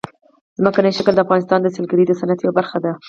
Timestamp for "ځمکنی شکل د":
0.59-1.19